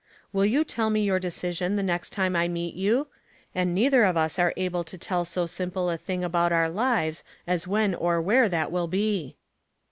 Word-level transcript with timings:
"Will 0.33 0.47
you 0.47 0.63
tell 0.63 0.89
me 0.89 1.03
your 1.03 1.19
decision 1.19 1.75
the 1.75 1.83
next 1.83 2.09
time 2.09 2.35
I 2.35 2.47
meet 2.47 2.73
you?— 2.73 3.05
and 3.53 3.71
neither 3.75 4.03
of 4.03 4.17
us 4.17 4.39
are 4.39 4.51
able 4.57 4.83
to 4.83 4.97
tell 4.97 5.25
so 5.25 5.45
simple 5.45 5.91
a 5.91 5.95
thing 5.97 6.23
about 6.23 6.51
our 6.51 6.69
lives 6.69 7.23
as 7.45 7.67
when 7.67 7.93
or 7.93 8.19
where 8.19 8.49
that 8.49 8.71
will 8.71 8.87
be." 8.87 9.35